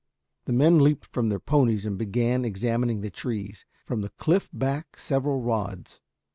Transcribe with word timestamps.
The 0.45 0.51
men 0.51 0.79
leaped 0.79 1.05
from 1.05 1.29
their 1.29 1.37
ponies 1.37 1.85
and 1.85 1.95
began 1.95 2.43
examining 2.43 3.01
the 3.01 3.11
trees, 3.11 3.65
from 3.85 4.01
the 4.01 4.09
cliff 4.09 4.49
back 4.51 4.97
several 4.97 5.41
rods. 5.41 6.01